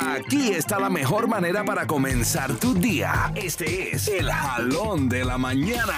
Aquí 0.00 0.50
está 0.50 0.78
la 0.78 0.90
mejor 0.90 1.26
manera 1.26 1.64
para 1.64 1.86
comenzar 1.86 2.54
tu 2.54 2.72
día. 2.72 3.32
Este 3.34 3.96
es 3.96 4.06
el 4.06 4.30
jalón 4.30 5.08
de 5.08 5.24
la 5.24 5.38
mañana. 5.38 5.94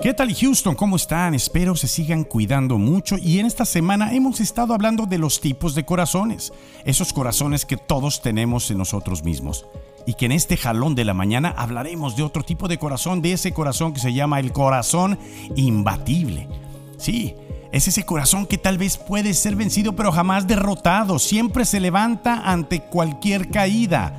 ¿Qué 0.00 0.14
tal 0.14 0.34
Houston? 0.34 0.74
¿Cómo 0.74 0.96
están? 0.96 1.34
Espero 1.34 1.76
se 1.76 1.88
sigan 1.88 2.24
cuidando 2.24 2.78
mucho 2.78 3.18
y 3.18 3.38
en 3.38 3.44
esta 3.44 3.66
semana 3.66 4.14
hemos 4.14 4.40
estado 4.40 4.72
hablando 4.72 5.04
de 5.04 5.18
los 5.18 5.40
tipos 5.40 5.74
de 5.74 5.84
corazones, 5.84 6.52
esos 6.84 7.12
corazones 7.12 7.66
que 7.66 7.76
todos 7.76 8.22
tenemos 8.22 8.70
en 8.70 8.78
nosotros 8.78 9.22
mismos. 9.22 9.66
Y 10.06 10.14
que 10.14 10.26
en 10.26 10.32
este 10.32 10.56
jalón 10.56 10.94
de 10.94 11.04
la 11.04 11.12
mañana 11.12 11.54
hablaremos 11.56 12.16
de 12.16 12.22
otro 12.22 12.44
tipo 12.44 12.66
de 12.66 12.78
corazón, 12.78 13.20
de 13.20 13.32
ese 13.32 13.52
corazón 13.52 13.92
que 13.92 14.00
se 14.00 14.14
llama 14.14 14.40
el 14.40 14.52
corazón 14.52 15.18
imbatible. 15.54 16.48
Sí, 16.96 17.34
es 17.76 17.88
ese 17.88 18.06
corazón 18.06 18.46
que 18.46 18.56
tal 18.56 18.78
vez 18.78 18.96
puede 18.96 19.34
ser 19.34 19.54
vencido 19.54 19.94
pero 19.94 20.10
jamás 20.10 20.46
derrotado, 20.46 21.18
siempre 21.18 21.66
se 21.66 21.78
levanta 21.78 22.40
ante 22.50 22.80
cualquier 22.80 23.50
caída. 23.50 24.14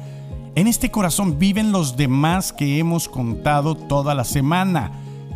En 0.53 0.67
este 0.67 0.91
corazón 0.91 1.39
viven 1.39 1.71
los 1.71 1.97
demás 1.97 2.53
que 2.53 2.77
hemos 2.77 3.09
contado 3.09 3.75
toda 3.75 4.13
la 4.13 4.25
semana. 4.25 4.91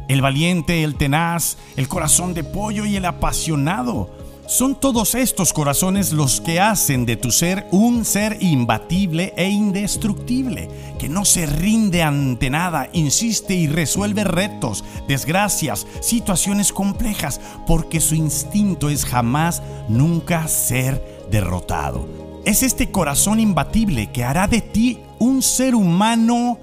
El 0.08 0.22
valiente, 0.22 0.84
el 0.84 0.96
tenaz, 0.96 1.58
el 1.76 1.88
corazón 1.88 2.36
de 2.36 2.44
pollo 2.44 2.86
y 2.86 2.96
el 2.96 3.06
apasionado. 3.06 4.12
Son 4.52 4.76
todos 4.76 5.16
estos 5.16 5.54
corazones 5.54 6.12
los 6.12 6.42
que 6.42 6.60
hacen 6.60 7.06
de 7.06 7.16
tu 7.16 7.32
ser 7.32 7.70
un 7.72 8.04
ser 8.04 8.36
imbatible 8.42 9.34
e 9.38 9.48
indestructible, 9.48 10.68
que 11.00 11.08
no 11.08 11.24
se 11.24 11.46
rinde 11.46 12.04
ante 12.04 12.50
nada, 12.50 12.90
insiste 12.92 13.54
y 13.54 13.68
resuelve 13.68 14.26
retos, 14.26 14.84
desgracias, 15.08 15.88
situaciones 16.02 16.74
complejas, 16.74 17.40
porque 17.66 18.02
su 18.02 18.14
instinto 18.14 18.90
es 18.90 19.06
jamás, 19.06 19.64
nunca 19.88 20.46
ser 20.50 21.02
derrotado. 21.32 22.06
Es 22.44 22.62
este 22.62 22.92
corazón 22.92 23.40
imbatible 23.40 24.12
que 24.12 24.26
hará 24.26 24.50
de 24.50 24.60
ti 24.60 25.00
un 25.18 25.42
ser 25.42 25.76
humano 25.76 26.60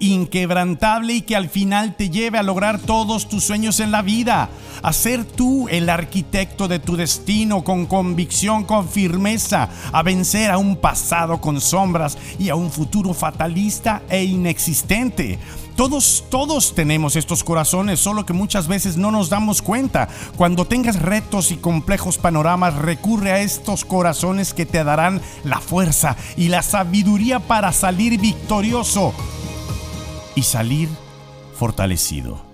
inquebrantable 0.00 1.14
y 1.14 1.22
que 1.22 1.36
al 1.36 1.48
final 1.48 1.94
te 1.94 2.10
lleve 2.10 2.38
a 2.38 2.42
lograr 2.42 2.80
todos 2.80 3.28
tus 3.28 3.44
sueños 3.44 3.80
en 3.80 3.90
la 3.90 4.02
vida, 4.02 4.48
a 4.82 4.92
ser 4.92 5.24
tú 5.24 5.68
el 5.68 5.88
arquitecto 5.88 6.66
de 6.66 6.78
tu 6.78 6.96
destino 6.96 7.62
con 7.62 7.86
convicción, 7.86 8.64
con 8.64 8.88
firmeza, 8.88 9.68
a 9.92 10.02
vencer 10.02 10.50
a 10.50 10.58
un 10.58 10.76
pasado 10.76 11.40
con 11.40 11.60
sombras 11.60 12.18
y 12.38 12.48
a 12.48 12.54
un 12.54 12.70
futuro 12.70 13.14
fatalista 13.14 14.02
e 14.08 14.24
inexistente. 14.24 15.38
Todos, 15.76 16.24
todos 16.28 16.74
tenemos 16.74 17.16
estos 17.16 17.42
corazones, 17.42 18.00
solo 18.00 18.26
que 18.26 18.34
muchas 18.34 18.68
veces 18.68 18.98
no 18.98 19.10
nos 19.10 19.30
damos 19.30 19.62
cuenta. 19.62 20.08
Cuando 20.36 20.66
tengas 20.66 21.00
retos 21.00 21.52
y 21.52 21.56
complejos 21.56 22.18
panoramas, 22.18 22.74
recurre 22.74 23.32
a 23.32 23.40
estos 23.40 23.86
corazones 23.86 24.52
que 24.52 24.66
te 24.66 24.84
darán 24.84 25.22
la 25.42 25.58
fuerza 25.58 26.16
y 26.36 26.48
la 26.48 26.62
sabiduría 26.62 27.40
para 27.40 27.72
salir 27.72 28.20
victorioso 28.20 29.14
y 30.34 30.42
salir 30.42 30.88
fortalecido. 31.54 32.50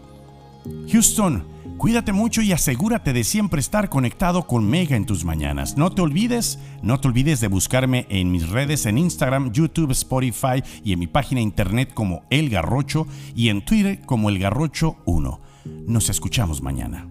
Houston, 0.91 1.45
cuídate 1.79 2.13
mucho 2.13 2.43
y 2.43 2.53
asegúrate 2.53 3.13
de 3.13 3.25
siempre 3.25 3.61
estar 3.61 3.89
conectado 3.89 4.47
con 4.47 4.69
Mega 4.69 4.97
en 4.97 5.07
tus 5.07 5.25
mañanas. 5.25 5.77
No 5.77 5.91
te 5.91 6.03
olvides, 6.03 6.59
no 6.83 6.99
te 7.01 7.09
olvides 7.09 7.41
de 7.41 7.49
buscarme 7.49 8.07
en 8.09 8.33
mis 8.33 8.49
redes 8.49 8.87
en 8.87 8.99
Instagram, 8.99 9.53
YouTube, 9.53 9.93
Spotify 9.93 10.63
y 10.85 10.93
en 10.93 10.99
mi 10.99 11.07
página 11.07 11.41
internet 11.41 11.93
como 11.95 12.25
El 12.31 12.51
Garrocho 12.51 13.07
y 13.35 13.49
en 13.49 13.65
Twitter 13.65 14.01
como 14.01 14.29
El 14.29 14.39
Garrocho 14.39 14.97
1. 15.05 15.41
Nos 15.87 16.09
escuchamos 16.09 16.63
mañana. 16.63 17.09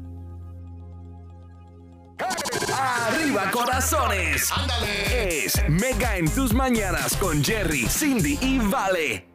Arriba 2.77 3.51
corazones. 3.51 4.51
Es 5.13 5.61
Mega 5.69 6.17
en 6.17 6.29
tus 6.29 6.53
mañanas 6.53 7.15
con 7.17 7.43
Jerry, 7.43 7.85
Cindy 7.87 8.37
y 8.41 8.59
Vale. 8.59 9.34